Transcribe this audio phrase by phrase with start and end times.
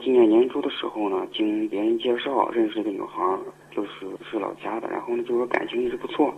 [0.00, 3.36] 今年年初的时候呢，经别人介绍认识一个女孩，
[3.72, 6.32] 就是是老家的，然后呢，就说感情一直不错，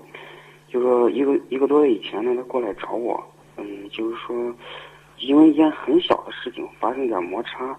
[0.69, 3.23] 就说一个一个多月以前呢，她过来找我，
[3.59, 4.35] 嗯，就是说，
[5.19, 7.79] 因为一件很小的事情发生点摩擦，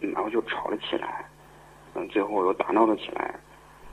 [0.00, 1.24] 嗯，然后就吵了起来，
[1.94, 3.38] 嗯，最后又打闹了起来，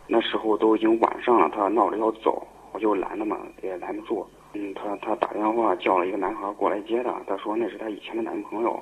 [0.07, 8.81] 那时候都已经晚上了，她闹着要走，我就拦了嘛，也拦不住，嗯，她她打电话叫了一个男孩过来接她，她说那是她以前的男朋友，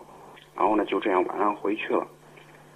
[0.56, 2.08] 然后呢，就这样晚上回去了。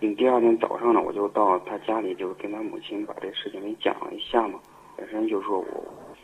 [0.03, 4.59] 嗯，第二天早上呢，我就到他家里，就是跟他母亲把这事情给讲了一下嘛。
[4.97, 5.65] 本身就是说我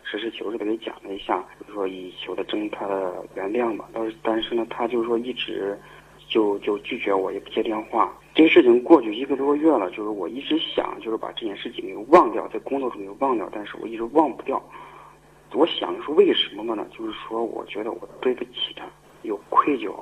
[0.04, 3.88] 实事求是的给讲了一下，就说以求的征他的原谅吧。
[3.94, 5.80] 但是但是呢，他就说一直
[6.28, 8.12] 就就拒绝我，也不接电话。
[8.34, 14.59] 这个事情过去一个多月了，就是我一直想就是把这件事情给忘掉，在工作中给忘掉，但是我一直忘不掉。
[15.54, 16.84] 我想是为什么呢？
[16.90, 18.86] 就是说我觉得我对不起他，
[19.22, 19.94] 有愧疚。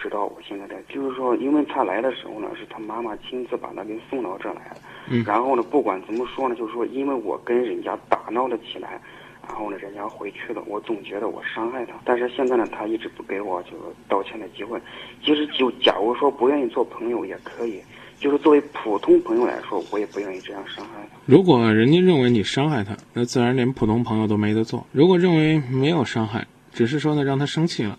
[0.00, 4.76] 知道我现在在，就是说，因为他来的时候呢，是他妈妈亲自把他给送到这来的。
[5.10, 5.22] 嗯。
[5.24, 9.00] 然后呢，不管怎么说呢，就是说，因为我跟人家打闹了起来，
[9.46, 11.92] 然后呢，人家回去了，我总觉得我伤害他。
[12.04, 13.76] 但是现在呢，他一直不给我就是
[14.08, 14.80] 道歉的机会。
[15.22, 17.80] 其实就假如说不愿意做朋友也可以，
[18.18, 21.16] 就是作为普通朋友来说，我也不愿意这样伤害他。
[21.26, 24.86] 如果人家认为你伤害他，那自然连普通朋友都没得做。
[24.92, 27.98] 如果认为没有伤害，只是说呢让他生气了。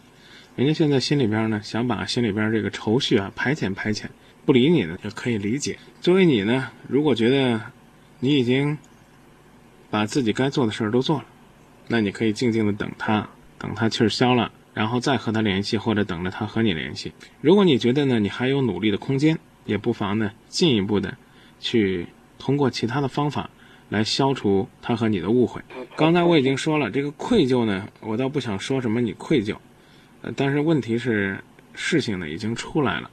[0.57, 4.05] 人家现在心里边呢，想把心里边这个愁绪啊排遣排遣，
[4.45, 5.77] 不理你呢也可以理解。
[6.02, 7.61] 作为你呢，如果觉得
[8.19, 8.77] 你已经
[9.89, 11.25] 把自己该做的事儿都做了，
[11.88, 17.13] 那你可以静静的等他，等他气儿消了，然后再和他联系，或者等着他和你联系。
[17.39, 21.17] 如果你觉得呢，你还有努力的空间，也不妨呢进一步的
[21.61, 22.07] 去
[22.38, 23.49] 通过其他的方法
[23.88, 25.61] 来消除他和你的误会。
[25.95, 29.55] 刚才我已经说了，这个愧疚呢，我倒不想说什么你愧疚。
[30.36, 31.39] 但是问题是，
[31.73, 33.09] 事情呢已经出来了。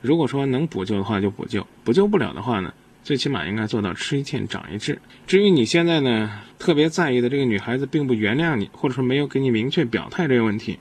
[0.00, 5.00] 如果说能补救的话就补救，补救不了的话呢，最起码应该做到吃一堑长一智。
[5.26, 10.78] 至于你现在呢特别在意的这个女孩子并不原谅你，或者说没有给你明确表态这个问题，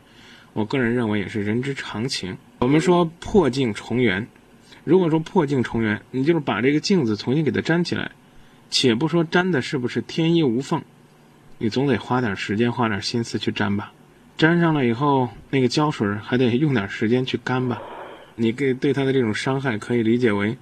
[0.53, 2.37] 我个人认为也是人之常情。
[2.59, 4.27] 我们说破镜重圆，
[4.83, 8.11] 如果说破镜重圆，你就是把这个镜子重新给它粘起来，
[8.69, 10.81] 且不说粘的是不是天衣无缝，
[11.57, 13.91] 你总得花点时间花点心思去粘吧。
[14.37, 17.81] 粘上了以后，那个胶水还得用点时间去干吧。
[18.35, 20.55] 你给对他的这种伤害，可以理解为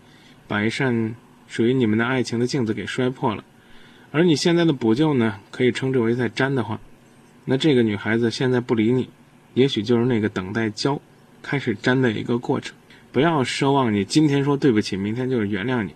[0.48, 1.14] 把一扇
[1.48, 3.44] 属于你们的爱情的镜子给摔破了。
[4.12, 6.80] 而你现在的补救呢，可以称之为在粘的话，
[7.44, 9.10] 那这个女孩子现在不理你，
[9.56, 11.02] 也许就是那个等待胶
[11.42, 12.74] 开始粘的一个过程。
[13.12, 15.94] 不要奢望你今天说对不起，明天就是原谅你，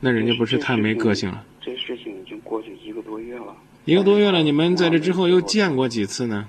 [0.00, 1.42] 那人家不是太没个性了。
[1.62, 3.56] 这事情已经过去一个多月了。
[3.86, 6.46] 一个多月了，你们在这之后又见过几次呢？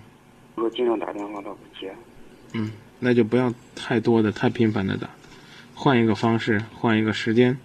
[0.56, 1.94] 我经常打电话，他不接。
[2.54, 5.10] 嗯，那就不要太多的、太频繁的打，
[5.74, 7.58] 换一个方式，换一个时间，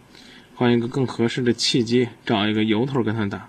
[0.55, 3.49] 换一个更合适的契机，找一个由头跟他打。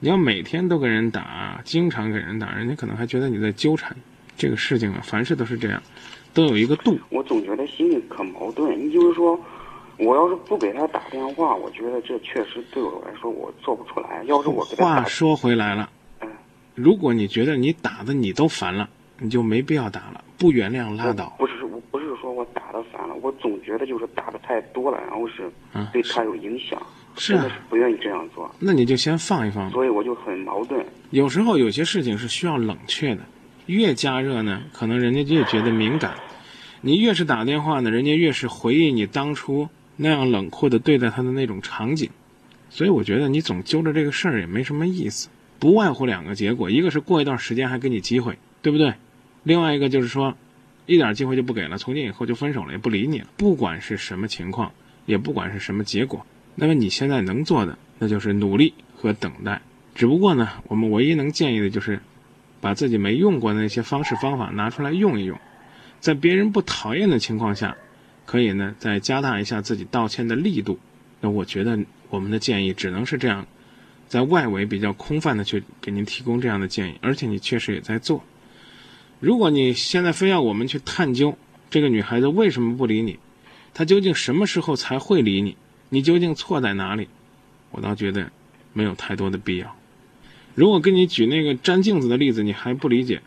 [0.00, 3.96] 你要每天都跟人打，经常给人打，人家可能还觉得你在纠缠。
[4.36, 5.82] 这个事情啊，凡事都是这样，
[6.32, 6.96] 都有一个度。
[7.10, 8.78] 我总觉得心里可矛盾。
[8.78, 9.38] 你就是说，
[9.98, 14.22] 我要是不给他打电话，我觉得这确实对我来说我做不出来。
[14.24, 15.90] 要是我话说回来了。
[16.78, 21.34] 如果你觉得你打的你都烦了，你就没必要打了，不原谅拉倒。
[21.36, 25.50] 不是，我不是说我打的烦了，我总觉得就是打的太多了，然后是
[25.92, 26.80] 对他有影响，
[27.16, 28.48] 是是不愿意这样做。
[28.60, 29.68] 那你就先放一放。
[29.72, 30.86] 所以我就很矛盾。
[31.10, 33.22] 有时候有些事情是需要冷却的，
[33.66, 36.14] 越加热呢，可能人家越觉得敏感。
[36.80, 42.08] 你越是打电话呢，人家越是回忆你当初那样冷酷的对待他的那种场景。
[42.70, 45.28] 所以我觉得你总揪着这个事儿也没什么意思。
[45.58, 48.94] 不外乎两个结果，一个是过一段时间还给你机会，对不对？
[49.42, 50.36] 另外一个就是说，
[50.86, 53.26] 一点机会就不给了，从今以后就分手了，也不理你了。
[53.36, 54.72] 不管是什么情况，
[55.06, 56.24] 也不管是什么结果，
[56.54, 59.60] 那么你现在能做的，那就是努力和等待。
[59.94, 62.00] 只不过呢，我们唯一能建议的就是，
[62.60, 65.38] 把自己没用过的那些方式方法拿出来用一用，
[65.98, 67.76] 在别人不讨厌的情况下，
[68.24, 70.78] 可以呢再加大一下自己道歉的力度。
[71.20, 71.78] 那我觉得
[72.10, 73.46] 我们的建议只能是这样。
[74.08, 78.24] 在外围比较空泛的去给您提供这样的建议，而且你确实也在做。
[79.20, 81.36] 如果你现在非要我们去探究
[81.70, 83.18] 这个女孩子为什么不理你，
[83.74, 85.56] 她究竟什么时候才会理你，
[85.90, 87.08] 你究竟错在哪里，
[87.70, 88.30] 我倒觉得
[88.72, 89.76] 没有太多的必要。
[90.54, 93.20] 如果跟你举那个粘镜子的例子你还不理解，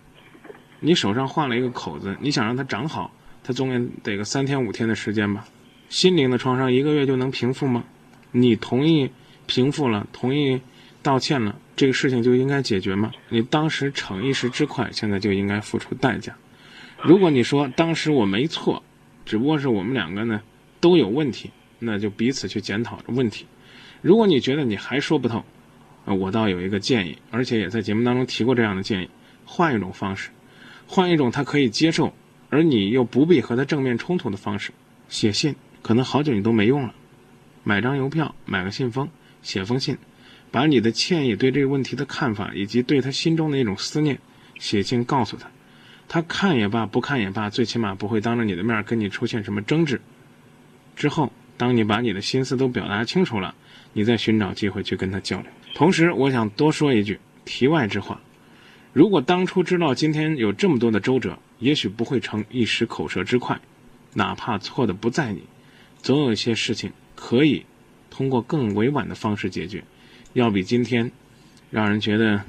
[0.80, 3.14] 你手上画了一个口子，你想让它长好，
[3.44, 5.46] 它总也得个三天五天的时间吧？
[5.90, 7.84] 心灵的创伤一个月就能平复吗？
[8.32, 9.12] 你同意
[9.46, 10.62] 平复了，同意？
[11.04, 13.12] 道歉了，这个事情就应该解决吗？
[13.30, 16.36] 你当时逞一时之快，现在就应该付出代价。
[17.02, 18.84] 如果你说当时我没错，
[19.26, 20.42] 只不过是我们两个呢
[20.80, 21.50] 都有问题，
[21.80, 23.46] 那就彼此去检讨问题。
[24.02, 25.44] 如果你觉得你还说不透，
[26.06, 29.10] 我倒有一个建议，而且也在节目当中提过这样的建议：
[29.46, 30.30] 换一种方式，
[30.88, 32.14] 换一种他可以接受，
[32.50, 34.72] 而你又不必和他正面冲突的方式。
[35.10, 36.94] 写信，可能好久你都没用了，
[37.64, 39.10] 买张邮票，买个信封，
[39.42, 39.98] 写封信，
[40.52, 44.20] 把你的歉意、对这个问题的看法，以及对他心中的一种思念，
[44.60, 45.50] 写信告诉他。
[46.08, 50.02] 他看也罢，不看也罢，最起码不会当着你的面跟你出现什么争执。
[50.96, 53.56] 之后，当你把你的心思都表达清楚了，
[53.94, 55.50] 你再寻找机会去跟他交流。
[55.74, 58.20] 同时，我想多说一句题外之话：
[58.92, 63.58] 如果当初知道今天有这么多的周折，也许不会成一时口舌之快。
[64.14, 65.44] 哪怕错的不在你，
[66.02, 67.66] 总有一些事情可以
[68.10, 69.82] 通过更委婉的方式解决，
[70.34, 71.12] 要比今天
[71.70, 72.42] 让人觉得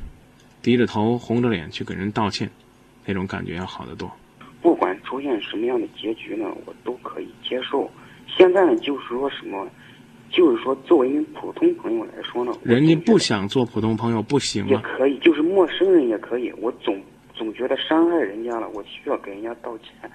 [0.62, 2.50] 低着头、红着脸去给人道歉。
[3.04, 4.08] 那种感觉要好得多。
[4.60, 7.90] 不管出现什么样的结局呢，我都可以接受。
[8.28, 9.68] 现在呢，就是说什么，
[10.30, 16.52] 就是说作为一名普通朋友来说呢，人家不想做普通朋友不行也可以，就是陌生人也可以。
[16.58, 16.96] 我总
[17.34, 20.08] 总觉得伤害人家了，我需要给人家道歉，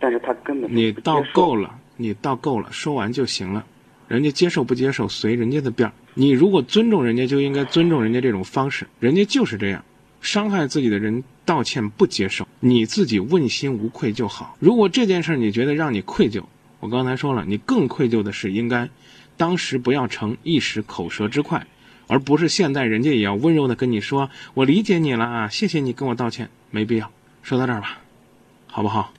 [0.00, 3.64] 但是他根本你道够了，你道够了，说完就行了。
[4.12, 5.94] 人家接受不接受随人家的便儿。
[6.12, 8.86] 你如果尊重人家，就应该尊重人家这种方式。
[9.00, 9.82] 人家就是这样。
[10.20, 14.54] 伤害自己的人道歉不接受，你自己问心无愧就好。
[14.60, 16.42] 如果这件事你觉得让你愧疚，
[16.80, 18.90] 我刚才说了，你更愧疚的是应该，
[19.38, 21.66] 当时不要逞一时口舌之快，
[22.06, 27.10] 而不是现在人家也要温柔的跟你说，我理解你了啊，谢谢你跟我道歉，没必要。
[27.42, 27.98] 说到这儿吧，
[28.66, 29.14] 好不好？